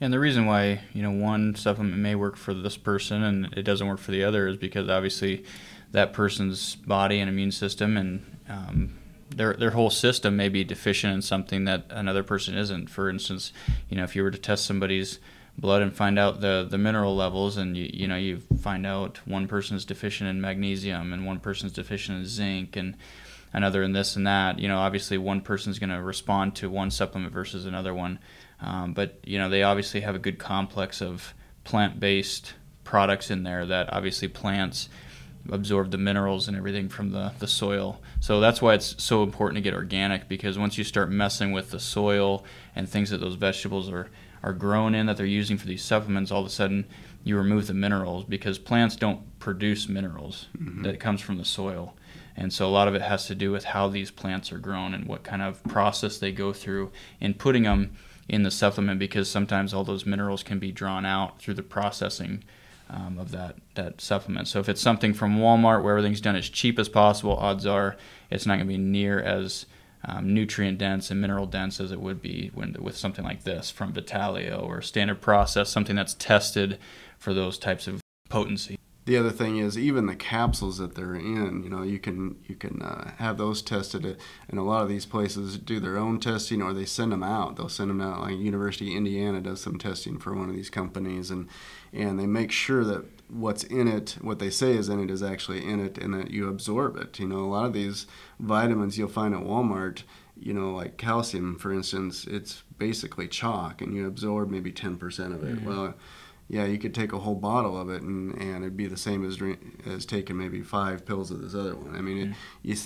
And 0.00 0.12
the 0.12 0.18
reason 0.18 0.46
why 0.46 0.80
you 0.92 1.02
know 1.02 1.10
one 1.10 1.54
supplement 1.54 1.96
may 1.96 2.14
work 2.14 2.36
for 2.36 2.52
this 2.52 2.76
person 2.76 3.22
and 3.22 3.52
it 3.56 3.62
doesn't 3.62 3.86
work 3.86 4.00
for 4.00 4.10
the 4.10 4.24
other 4.24 4.48
is 4.48 4.56
because 4.56 4.88
obviously 4.88 5.44
that 5.92 6.12
person's 6.12 6.74
body 6.76 7.20
and 7.20 7.28
immune 7.28 7.52
system 7.52 7.96
and 7.96 8.38
um, 8.48 8.98
their 9.30 9.54
their 9.54 9.70
whole 9.70 9.90
system 9.90 10.36
may 10.36 10.48
be 10.48 10.64
deficient 10.64 11.14
in 11.14 11.22
something 11.22 11.64
that 11.64 11.86
another 11.90 12.22
person 12.22 12.56
isn't. 12.56 12.90
For 12.90 13.08
instance, 13.08 13.52
you 13.88 13.96
know 13.96 14.04
if 14.04 14.14
you 14.16 14.22
were 14.22 14.30
to 14.30 14.38
test 14.38 14.66
somebody's 14.66 15.18
blood 15.56 15.82
and 15.82 15.94
find 15.94 16.18
out 16.18 16.40
the 16.40 16.66
the 16.68 16.78
mineral 16.78 17.14
levels 17.14 17.56
and 17.56 17.76
you 17.76 17.88
you 17.92 18.08
know 18.08 18.16
you 18.16 18.40
find 18.60 18.86
out 18.86 19.20
one 19.24 19.46
person's 19.46 19.84
deficient 19.84 20.28
in 20.28 20.40
magnesium 20.40 21.12
and 21.12 21.26
one 21.26 21.38
person's 21.38 21.72
deficient 21.72 22.18
in 22.18 22.26
zinc 22.26 22.76
and 22.76 22.96
another 23.52 23.82
in 23.82 23.92
this 23.92 24.16
and 24.16 24.26
that 24.26 24.58
you 24.58 24.66
know 24.66 24.78
obviously 24.78 25.16
one 25.16 25.40
person's 25.40 25.78
going 25.78 25.90
to 25.90 26.02
respond 26.02 26.56
to 26.56 26.68
one 26.68 26.90
supplement 26.90 27.32
versus 27.32 27.66
another 27.66 27.94
one 27.94 28.18
um, 28.60 28.94
but 28.94 29.18
you 29.24 29.38
know, 29.38 29.48
they 29.48 29.62
obviously 29.62 30.00
have 30.00 30.14
a 30.14 30.18
good 30.18 30.38
complex 30.38 31.00
of 31.00 31.34
plant-based 31.64 32.54
products 32.84 33.30
in 33.30 33.42
there 33.42 33.66
that 33.66 33.92
obviously 33.92 34.28
plants 34.28 34.88
absorb 35.50 35.90
the 35.90 35.98
minerals 35.98 36.48
and 36.48 36.56
everything 36.56 36.88
from 36.88 37.10
the, 37.10 37.32
the 37.38 37.46
soil. 37.46 38.00
So 38.20 38.40
that's 38.40 38.62
why 38.62 38.74
it's 38.74 39.02
so 39.02 39.22
important 39.22 39.56
to 39.56 39.62
get 39.62 39.74
organic 39.74 40.28
because 40.28 40.58
once 40.58 40.78
you 40.78 40.84
start 40.84 41.10
messing 41.10 41.52
with 41.52 41.70
the 41.70 41.80
soil 41.80 42.44
and 42.74 42.88
things 42.88 43.10
that 43.10 43.18
those 43.18 43.34
vegetables 43.34 43.90
are, 43.90 44.08
are 44.42 44.52
grown 44.52 44.94
in 44.94 45.06
that 45.06 45.16
they're 45.16 45.26
using 45.26 45.58
for 45.58 45.66
these 45.66 45.84
supplements, 45.84 46.30
all 46.30 46.40
of 46.40 46.46
a 46.46 46.50
sudden 46.50 46.86
you 47.24 47.36
remove 47.36 47.66
the 47.66 47.74
minerals 47.74 48.24
because 48.24 48.58
plants 48.58 48.96
don't 48.96 49.38
produce 49.38 49.88
minerals 49.88 50.48
mm-hmm. 50.56 50.82
that 50.82 51.00
comes 51.00 51.20
from 51.20 51.38
the 51.38 51.44
soil. 51.44 51.94
And 52.36 52.52
so 52.52 52.66
a 52.66 52.70
lot 52.70 52.88
of 52.88 52.94
it 52.94 53.02
has 53.02 53.26
to 53.26 53.34
do 53.34 53.52
with 53.52 53.64
how 53.64 53.88
these 53.88 54.10
plants 54.10 54.52
are 54.52 54.58
grown 54.58 54.94
and 54.94 55.06
what 55.06 55.22
kind 55.22 55.42
of 55.42 55.62
process 55.64 56.18
they 56.18 56.32
go 56.32 56.52
through 56.52 56.90
in 57.20 57.34
putting 57.34 57.62
them 57.62 57.96
in 58.28 58.42
the 58.42 58.50
supplement 58.50 58.98
because 58.98 59.30
sometimes 59.30 59.72
all 59.72 59.84
those 59.84 60.06
minerals 60.06 60.42
can 60.42 60.58
be 60.58 60.72
drawn 60.72 61.04
out 61.04 61.38
through 61.38 61.54
the 61.54 61.62
processing 61.62 62.42
um, 62.90 63.18
of 63.18 63.30
that, 63.30 63.56
that 63.74 64.00
supplement. 64.00 64.48
So 64.48 64.60
if 64.60 64.68
it's 64.68 64.80
something 64.80 65.14
from 65.14 65.38
Walmart 65.38 65.82
where 65.82 65.96
everything's 65.96 66.20
done 66.20 66.36
as 66.36 66.48
cheap 66.48 66.78
as 66.78 66.88
possible, 66.88 67.36
odds 67.36 67.66
are 67.66 67.96
it's 68.30 68.46
not 68.46 68.56
going 68.56 68.66
to 68.66 68.74
be 68.74 68.78
near 68.78 69.20
as 69.20 69.66
um, 70.04 70.34
nutrient 70.34 70.78
dense 70.78 71.10
and 71.10 71.20
mineral 71.20 71.46
dense 71.46 71.80
as 71.80 71.92
it 71.92 72.00
would 72.00 72.20
be 72.20 72.50
when, 72.54 72.76
with 72.78 72.96
something 72.96 73.24
like 73.24 73.44
this 73.44 73.70
from 73.70 73.92
Vitalio 73.92 74.62
or 74.62 74.82
Standard 74.82 75.20
Process, 75.20 75.70
something 75.70 75.96
that's 75.96 76.14
tested 76.14 76.78
for 77.18 77.32
those 77.32 77.58
types 77.58 77.86
of 77.86 78.00
potency 78.28 78.78
the 79.06 79.16
other 79.18 79.30
thing 79.30 79.58
is 79.58 79.76
even 79.76 80.06
the 80.06 80.16
capsules 80.16 80.78
that 80.78 80.94
they're 80.94 81.14
in 81.14 81.62
you 81.62 81.68
know 81.68 81.82
you 81.82 81.98
can 81.98 82.36
you 82.46 82.54
can 82.54 82.80
uh, 82.80 83.12
have 83.18 83.36
those 83.36 83.60
tested 83.60 84.16
and 84.48 84.58
a 84.58 84.62
lot 84.62 84.82
of 84.82 84.88
these 84.88 85.06
places 85.06 85.58
do 85.58 85.78
their 85.78 85.98
own 85.98 86.18
testing 86.18 86.62
or 86.62 86.72
they 86.72 86.84
send 86.84 87.12
them 87.12 87.22
out. 87.22 87.56
They'll 87.56 87.68
send 87.68 87.90
them 87.90 88.00
out 88.00 88.20
like 88.20 88.38
university 88.38 88.92
of 88.92 88.96
indiana 88.96 89.40
does 89.40 89.60
some 89.60 89.78
testing 89.78 90.18
for 90.18 90.34
one 90.34 90.48
of 90.48 90.56
these 90.56 90.70
companies 90.70 91.30
and 91.30 91.48
and 91.92 92.18
they 92.18 92.26
make 92.26 92.50
sure 92.50 92.84
that 92.84 93.04
what's 93.28 93.64
in 93.64 93.88
it 93.88 94.16
what 94.20 94.38
they 94.38 94.50
say 94.50 94.72
is 94.72 94.88
in 94.88 95.02
it 95.02 95.10
is 95.10 95.22
actually 95.22 95.64
in 95.64 95.84
it 95.84 95.98
and 95.98 96.14
that 96.14 96.30
you 96.30 96.48
absorb 96.48 96.96
it. 96.96 97.18
You 97.18 97.28
know 97.28 97.40
a 97.40 97.46
lot 97.46 97.66
of 97.66 97.72
these 97.72 98.06
vitamins 98.40 98.96
you'll 98.96 99.08
find 99.08 99.34
at 99.34 99.42
walmart 99.42 100.02
you 100.36 100.54
know 100.54 100.74
like 100.74 100.96
calcium 100.96 101.56
for 101.58 101.72
instance 101.72 102.26
it's 102.26 102.62
basically 102.78 103.28
chalk 103.28 103.80
and 103.82 103.94
you 103.94 104.06
absorb 104.06 104.50
maybe 104.50 104.72
10% 104.72 105.34
of 105.34 105.44
it. 105.44 105.56
Mm-hmm. 105.56 105.68
well 105.68 105.94
yeah, 106.48 106.64
you 106.64 106.78
could 106.78 106.94
take 106.94 107.12
a 107.12 107.18
whole 107.18 107.34
bottle 107.34 107.80
of 107.80 107.88
it 107.90 108.02
and, 108.02 108.34
and 108.34 108.64
it'd 108.64 108.76
be 108.76 108.86
the 108.86 108.96
same 108.96 109.26
as 109.26 109.36
drink, 109.36 109.82
as 109.86 110.04
taking 110.04 110.36
maybe 110.36 110.62
five 110.62 111.06
pills 111.06 111.30
of 111.30 111.40
this 111.40 111.54
other 111.54 111.74
one. 111.74 111.96
I 111.96 112.00
mean, 112.00 112.18
it, 112.18 112.36
you, 112.62 112.76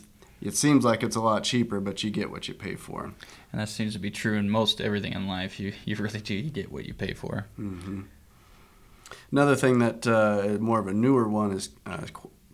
it 0.41 0.57
seems 0.57 0.85
like 0.85 1.03
it's 1.03 1.17
a 1.17 1.21
lot 1.21 1.43
cheaper, 1.45 1.81
but 1.81 2.03
you 2.05 2.11
get 2.11 2.31
what 2.31 2.47
you 2.49 2.55
pay 2.55 2.77
for. 2.77 3.13
And 3.53 3.61
that 3.61 3.69
seems 3.69 3.93
to 3.95 3.99
be 3.99 4.11
true 4.11 4.37
in 4.37 4.49
most 4.49 4.81
everything 4.81 5.13
in 5.13 5.27
life. 5.27 5.59
You 5.59 5.73
you 5.85 5.97
really 5.97 6.21
do 6.21 6.35
you 6.35 6.51
get 6.51 6.71
what 6.71 6.85
you 6.85 6.95
pay 6.95 7.15
for. 7.15 7.47
Mm-hmm. 7.59 8.03
Another 9.33 9.57
thing 9.57 9.79
that 9.79 10.07
uh, 10.07 10.59
more 10.61 10.79
of 10.79 10.87
a 10.87 10.93
newer 10.93 11.29
one 11.29 11.53
is 11.53 11.71
uh, 11.87 12.05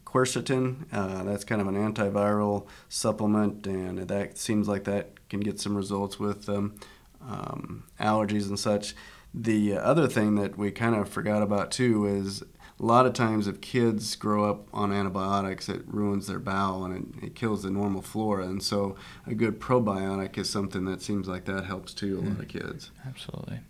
quercetin. 0.06 0.86
Uh, 0.92 1.24
that's 1.24 1.44
kind 1.44 1.60
of 1.60 1.66
an 1.66 1.74
antiviral 1.74 2.66
supplement, 2.88 3.66
and 3.66 3.98
that 3.98 4.38
seems 4.38 4.68
like 4.68 4.84
that 4.84 5.28
can 5.28 5.40
get 5.40 5.60
some 5.60 5.76
results 5.76 6.18
with 6.18 6.48
um, 6.48 6.76
um, 7.20 7.84
allergies 8.00 8.48
and 8.48 8.58
such. 8.58 8.94
The 9.36 9.76
other 9.76 10.06
thing 10.06 10.36
that 10.36 10.56
we 10.56 10.70
kind 10.70 10.94
of 10.94 11.08
forgot 11.08 11.42
about 11.42 11.72
too 11.72 12.06
is 12.06 12.42
a 12.78 12.84
lot 12.84 13.06
of 13.06 13.12
times 13.12 13.46
if 13.46 13.60
kids 13.60 14.14
grow 14.16 14.48
up 14.48 14.68
on 14.72 14.92
antibiotics, 14.92 15.68
it 15.68 15.82
ruins 15.86 16.26
their 16.26 16.38
bowel 16.38 16.84
and 16.84 17.16
it, 17.16 17.26
it 17.26 17.34
kills 17.34 17.62
the 17.62 17.70
normal 17.70 18.02
flora. 18.02 18.44
And 18.44 18.62
so 18.62 18.96
a 19.26 19.34
good 19.34 19.60
probiotic 19.60 20.36
is 20.38 20.50
something 20.50 20.84
that 20.86 21.02
seems 21.02 21.28
like 21.28 21.44
that 21.44 21.64
helps 21.64 21.94
too 21.94 22.18
a 22.18 22.20
lot 22.20 22.40
of 22.40 22.48
mm-hmm. 22.48 22.58
kids. 22.58 22.90
Absolutely. 23.06 23.60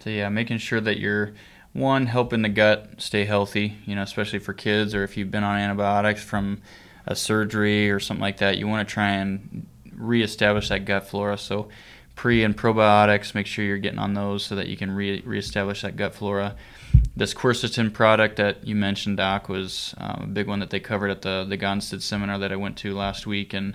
So 0.00 0.10
yeah, 0.10 0.28
making 0.28 0.58
sure 0.58 0.80
that 0.80 0.98
you're 0.98 1.34
one 1.72 2.06
helping 2.06 2.42
the 2.42 2.48
gut 2.48 2.94
stay 2.98 3.24
healthy, 3.24 3.78
you 3.86 3.94
know, 3.94 4.02
especially 4.02 4.38
for 4.38 4.52
kids 4.52 4.94
or 4.94 5.04
if 5.04 5.16
you've 5.16 5.30
been 5.30 5.44
on 5.44 5.58
antibiotics 5.58 6.22
from 6.22 6.60
a 7.06 7.14
surgery 7.14 7.90
or 7.90 8.00
something 8.00 8.22
like 8.22 8.38
that, 8.38 8.58
you 8.58 8.66
want 8.66 8.86
to 8.86 8.92
try 8.92 9.10
and 9.10 9.66
reestablish 9.92 10.68
that 10.68 10.84
gut 10.84 11.06
flora. 11.06 11.38
So 11.38 11.68
pre 12.20 12.44
and 12.44 12.54
probiotics, 12.54 13.34
make 13.34 13.46
sure 13.46 13.64
you're 13.64 13.78
getting 13.78 13.98
on 13.98 14.12
those 14.12 14.44
so 14.44 14.54
that 14.54 14.66
you 14.66 14.76
can 14.76 14.90
re- 14.90 15.22
reestablish 15.24 15.80
that 15.80 15.96
gut 15.96 16.14
flora. 16.14 16.54
This 17.16 17.32
quercetin 17.32 17.94
product 17.94 18.36
that 18.36 18.66
you 18.66 18.76
mentioned, 18.76 19.16
Doc, 19.16 19.48
was 19.48 19.94
um, 19.96 20.24
a 20.24 20.26
big 20.26 20.46
one 20.46 20.60
that 20.60 20.68
they 20.68 20.80
covered 20.80 21.10
at 21.10 21.22
the 21.22 21.46
the 21.48 21.56
Gonstead 21.56 22.02
seminar 22.02 22.38
that 22.38 22.52
I 22.52 22.56
went 22.56 22.76
to 22.78 22.94
last 22.94 23.26
week, 23.26 23.54
and 23.54 23.74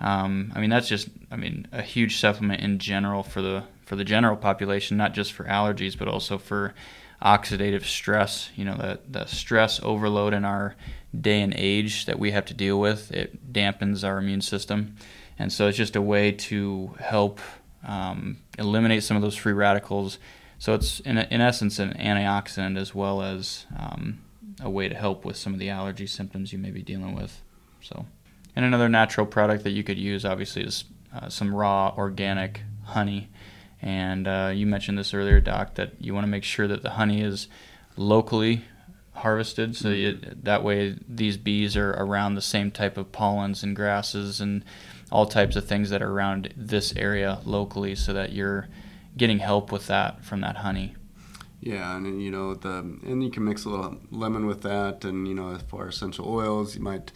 um, 0.00 0.52
I 0.56 0.60
mean 0.60 0.70
that's 0.70 0.88
just 0.88 1.08
I 1.30 1.36
mean 1.36 1.68
a 1.70 1.82
huge 1.82 2.18
supplement 2.18 2.62
in 2.62 2.80
general 2.80 3.22
for 3.22 3.40
the 3.40 3.62
for 3.86 3.94
the 3.94 4.02
general 4.02 4.36
population, 4.36 4.96
not 4.96 5.14
just 5.14 5.32
for 5.32 5.44
allergies, 5.44 5.96
but 5.96 6.08
also 6.08 6.36
for 6.36 6.74
oxidative 7.22 7.84
stress. 7.84 8.50
You 8.56 8.64
know, 8.64 8.74
the 8.76 8.98
the 9.08 9.26
stress 9.26 9.80
overload 9.84 10.34
in 10.34 10.44
our 10.44 10.74
day 11.16 11.42
and 11.42 11.54
age 11.56 12.06
that 12.06 12.18
we 12.18 12.32
have 12.32 12.46
to 12.46 12.54
deal 12.54 12.80
with 12.80 13.12
it 13.12 13.52
dampens 13.52 14.02
our 14.02 14.18
immune 14.18 14.40
system, 14.40 14.96
and 15.38 15.52
so 15.52 15.68
it's 15.68 15.78
just 15.78 15.94
a 15.94 16.02
way 16.02 16.32
to 16.32 16.96
help 16.98 17.38
um, 17.84 18.38
eliminate 18.58 19.02
some 19.02 19.16
of 19.16 19.22
those 19.22 19.36
free 19.36 19.52
radicals 19.52 20.18
so 20.58 20.72
it's 20.72 21.00
in, 21.00 21.18
in 21.18 21.42
essence 21.42 21.78
an 21.78 21.92
antioxidant 21.94 22.78
as 22.78 22.94
well 22.94 23.20
as 23.20 23.66
um, 23.78 24.20
a 24.62 24.70
way 24.70 24.88
to 24.88 24.94
help 24.94 25.24
with 25.24 25.36
some 25.36 25.52
of 25.52 25.58
the 25.58 25.68
allergy 25.68 26.06
symptoms 26.06 26.52
you 26.52 26.58
may 26.58 26.70
be 26.70 26.82
dealing 26.82 27.14
with. 27.14 27.42
So, 27.82 28.06
and 28.56 28.64
another 28.64 28.88
natural 28.88 29.26
product 29.26 29.64
that 29.64 29.72
you 29.72 29.84
could 29.84 29.98
use 29.98 30.24
obviously 30.24 30.62
is 30.62 30.84
uh, 31.14 31.28
some 31.28 31.54
raw 31.54 31.92
organic 31.96 32.62
honey. 32.84 33.28
And 33.82 34.26
uh, 34.26 34.52
you 34.54 34.66
mentioned 34.66 34.96
this 34.96 35.12
earlier, 35.12 35.40
Doc, 35.40 35.74
that 35.74 35.92
you 36.00 36.14
want 36.14 36.24
to 36.24 36.30
make 36.30 36.44
sure 36.44 36.66
that 36.66 36.82
the 36.82 36.90
honey 36.90 37.20
is 37.20 37.48
locally 37.96 38.64
harvested, 39.12 39.76
so 39.76 39.90
you, 39.90 40.18
that 40.42 40.64
way 40.64 40.96
these 41.06 41.36
bees 41.36 41.76
are 41.76 41.90
around 41.90 42.34
the 42.34 42.40
same 42.40 42.70
type 42.70 42.96
of 42.96 43.12
pollens 43.12 43.62
and 43.62 43.76
grasses 43.76 44.40
and 44.40 44.64
all 45.14 45.26
types 45.26 45.54
of 45.54 45.64
things 45.64 45.90
that 45.90 46.02
are 46.02 46.10
around 46.10 46.52
this 46.56 46.92
area 46.96 47.38
locally, 47.44 47.94
so 47.94 48.12
that 48.12 48.32
you're 48.32 48.66
getting 49.16 49.38
help 49.38 49.70
with 49.70 49.86
that 49.86 50.24
from 50.24 50.40
that 50.40 50.56
honey. 50.56 50.96
Yeah, 51.60 51.96
and 51.96 52.20
you 52.20 52.32
know 52.32 52.54
the 52.54 52.78
and 52.78 53.22
you 53.22 53.30
can 53.30 53.44
mix 53.44 53.64
a 53.64 53.68
little 53.68 53.96
lemon 54.10 54.44
with 54.44 54.62
that, 54.62 55.04
and 55.04 55.28
you 55.28 55.34
know 55.34 55.50
as 55.54 55.62
far 55.62 55.86
as 55.86 55.94
essential 55.94 56.28
oils, 56.28 56.74
you 56.74 56.82
might 56.82 57.12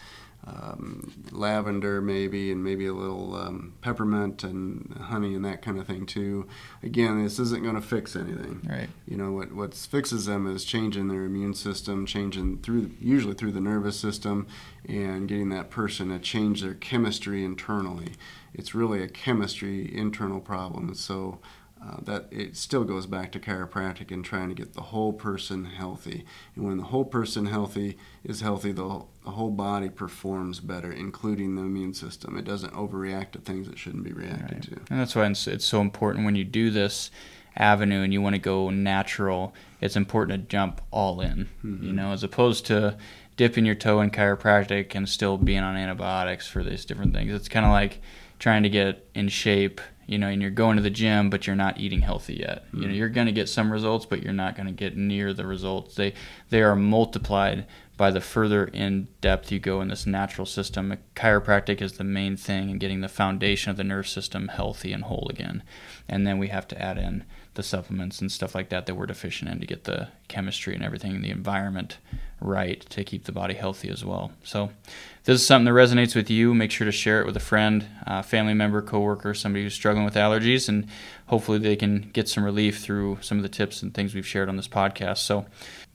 um, 0.49 1.13
lavender 1.31 2.01
maybe, 2.01 2.51
and 2.51 2.63
maybe 2.65 2.87
a 2.87 2.93
little 2.93 3.35
um, 3.37 3.75
peppermint 3.81 4.43
and 4.45 4.97
honey 5.01 5.35
and 5.35 5.45
that 5.45 5.63
kind 5.63 5.79
of 5.79 5.87
thing 5.87 6.07
too. 6.07 6.49
Again, 6.83 7.23
this 7.23 7.39
isn't 7.39 7.63
going 7.63 7.75
to 7.75 7.81
fix 7.81 8.17
anything. 8.17 8.67
Right. 8.69 8.89
You 9.07 9.17
know 9.17 9.33
what 9.33 9.53
what 9.53 9.75
fixes 9.75 10.27
them 10.27 10.47
is 10.47 10.65
changing 10.65 11.09
their 11.09 11.25
immune 11.25 11.55
system, 11.55 12.07
changing 12.07 12.59
through 12.59 12.91
usually 13.01 13.35
through 13.35 13.53
the 13.53 13.61
nervous 13.61 13.99
system, 13.99 14.47
and 14.89 15.29
getting 15.29 15.51
that 15.51 15.71
person 15.71 16.09
to 16.09 16.19
change 16.19 16.63
their 16.63 16.75
chemistry 16.75 17.45
internally. 17.45 18.13
It's 18.55 18.75
really 18.75 19.03
a 19.03 19.09
chemistry 19.09 19.95
internal 19.95 20.41
problem. 20.41 20.95
So 20.95 21.39
uh, 21.83 21.97
that 22.03 22.27
it 22.31 22.57
still 22.57 22.85
goes 22.85 23.07
back 23.07 23.31
to 23.33 23.39
chiropractic 23.39 24.11
and 24.11 24.25
trying 24.25 24.49
to 24.49 24.55
get 24.55 24.75
the 24.75 24.83
whole 24.83 25.13
person 25.13 25.65
healthy. 25.65 26.25
And 26.57 26.67
when 26.67 26.77
the 26.77 26.85
whole 26.85 27.05
person 27.05 27.47
healthy 27.47 27.97
is 28.25 28.41
healthy, 28.41 28.73
the, 28.73 29.05
the 29.25 29.31
whole 29.31 29.51
body 29.51 29.89
performs 29.89 30.61
better, 30.61 30.91
including 30.91 31.55
the 31.55 31.63
immune 31.63 31.95
system. 31.95 32.37
It 32.37 32.45
doesn't 32.45 32.73
overreact 32.73 33.33
to 33.33 33.39
things 33.39 33.69
it 33.69 33.79
shouldn't 33.79 34.05
be 34.05 34.13
reacting 34.13 34.59
right. 34.59 34.63
to. 34.63 34.81
And 34.91 35.01
that's 35.01 35.15
why 35.15 35.27
it's, 35.27 35.47
it's 35.47 35.65
so 35.65 35.81
important 35.81 36.25
when 36.25 36.35
you 36.35 36.45
do 36.45 36.71
this 36.71 37.11
avenue 37.57 38.03
and 38.03 38.13
you 38.13 38.23
want 38.23 38.35
to 38.35 38.41
go 38.41 38.71
natural. 38.71 39.55
It's 39.81 39.97
important 39.97 40.43
to 40.43 40.49
jump 40.49 40.81
all 40.91 41.21
in, 41.21 41.49
mm-hmm. 41.65 41.85
you 41.85 41.93
know, 41.93 42.13
as 42.13 42.25
opposed 42.25 42.67
to 42.67 42.97
dipping 43.37 43.65
your 43.65 43.77
toe 43.77 44.01
in 44.01 44.11
chiropractic 44.11 44.95
and 44.97 45.09
still 45.09 45.39
being 45.39 45.61
on 45.61 45.77
antibiotics 45.77 46.49
for 46.49 46.65
these 46.65 46.85
different 46.85 47.15
things. 47.15 47.33
It's 47.33 47.49
kind 47.49 47.65
of 47.65 47.71
like 47.71 48.01
trying 48.39 48.65
to 48.65 48.69
get 48.69 49.09
in 49.15 49.29
shape 49.29 49.81
you 50.09 50.17
know, 50.17 50.29
and 50.29 50.41
you're 50.41 50.51
going 50.51 50.77
to 50.77 50.83
the 50.83 50.91
gym, 50.91 51.29
but 51.29 51.47
you're 51.47 51.55
not 51.55 51.79
eating 51.79 52.01
healthy 52.01 52.37
yet. 52.37 52.67
Mm-hmm. 52.67 52.77
You 52.77 52.83
know, 52.83 52.93
hmm. 52.93 52.99
you're 52.99 53.09
going 53.11 53.27
to 53.27 53.33
get 53.33 53.49
some 53.49 53.71
results, 53.71 54.07
but 54.07 54.23
you're 54.23 54.33
not 54.33 54.57
going 54.57 54.67
to 54.67 54.73
get 54.73 54.97
near 54.97 55.35
the 55.35 55.47
results. 55.47 55.95
They 55.95 56.15
they 56.49 56.63
are 56.63 56.75
multiplied 56.75 57.67
by 57.99 58.11
the 58.11 58.21
further 58.21 58.65
in 58.65 59.09
depth 59.21 59.53
you 59.53 59.59
go 59.59 59.83
in 59.83 59.89
this 59.89 60.07
natural 60.07 60.47
system. 60.47 60.97
Chiropractic 61.15 61.83
is 61.83 61.93
the 61.93 62.05
main 62.05 62.37
thing 62.37 62.71
in 62.71 62.79
getting 62.79 63.03
the 63.03 63.09
foundation 63.09 63.71
of 63.71 63.77
the 63.77 63.85
nerve 63.85 64.09
system 64.09 64.49
healthy 64.49 64.93
and 64.93 65.05
whole 65.05 65.29
again, 65.29 65.63
and 66.09 66.27
then 66.27 66.39
we 66.39 66.49
have 66.49 66.67
to 66.69 66.83
add 66.83 66.97
in 66.97 67.25
the 67.59 67.63
supplements 67.65 68.21
and 68.21 68.31
stuff 68.31 68.55
like 68.55 68.69
that 68.69 68.87
that 68.87 68.95
we're 68.95 69.05
deficient 69.05 69.51
in 69.51 69.59
to 69.59 69.67
get 69.67 69.83
the 69.83 70.07
chemistry 70.29 70.77
and 70.77 70.85
everything 70.85 71.17
in 71.17 71.23
the 71.23 71.31
environment 71.31 71.99
right 72.41 72.81
to 72.89 73.03
keep 73.03 73.25
the 73.25 73.33
body 73.33 73.55
healthy 73.55 73.89
as 73.91 74.05
well. 74.05 74.31
So, 74.45 74.71
if 74.87 75.25
this 75.25 75.41
is 75.41 75.47
something 75.47 75.65
that 75.65 75.73
resonates 75.73 76.15
with 76.15 76.31
you, 76.31 76.55
make 76.55 76.71
sure 76.71 76.85
to 76.85 76.93
share 76.93 77.21
it 77.21 77.27
with 77.27 77.37
a 77.37 77.41
friend, 77.41 77.85
a 78.07 78.23
family 78.23 78.55
member, 78.55 78.81
coworker, 78.81 79.35
somebody 79.35 79.65
who's 79.65 79.75
struggling 79.75 80.05
with 80.05 80.15
allergies, 80.15 80.69
and 80.69 80.87
hopefully 81.27 81.59
they 81.59 81.75
can 81.75 82.11
get 82.13 82.29
some 82.29 82.45
relief 82.45 82.79
through 82.79 83.19
some 83.23 83.39
of 83.39 83.43
the 83.43 83.49
tips 83.49 83.83
and 83.83 83.93
things 83.93 84.15
we've 84.15 84.25
shared 84.25 84.49
on 84.49 84.57
this 84.57 84.69
podcast. 84.69 85.19
So, 85.19 85.47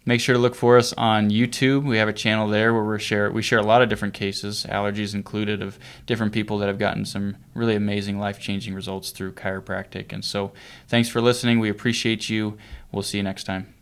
Make 0.05 0.19
sure 0.19 0.33
to 0.33 0.39
look 0.39 0.55
for 0.55 0.77
us 0.77 0.91
on 0.93 1.29
YouTube. 1.29 1.85
We 1.85 1.97
have 1.97 2.09
a 2.09 2.13
channel 2.13 2.47
there 2.49 2.73
where 2.73 2.83
we 2.83 2.99
share 2.99 3.31
we 3.31 3.41
share 3.41 3.59
a 3.59 3.63
lot 3.63 3.81
of 3.81 3.87
different 3.87 4.13
cases, 4.13 4.65
allergies 4.69 5.13
included, 5.13 5.61
of 5.61 5.79
different 6.05 6.33
people 6.33 6.57
that 6.57 6.67
have 6.67 6.77
gotten 6.77 7.05
some 7.05 7.37
really 7.53 7.75
amazing 7.75 8.19
life 8.19 8.39
changing 8.39 8.73
results 8.73 9.11
through 9.11 9.33
chiropractic. 9.33 10.11
And 10.11 10.25
so, 10.25 10.51
thanks 10.87 11.07
for 11.07 11.21
listening. 11.21 11.59
We 11.59 11.69
appreciate 11.69 12.29
you. 12.29 12.57
We'll 12.91 13.03
see 13.03 13.17
you 13.17 13.23
next 13.23 13.45
time. 13.45 13.73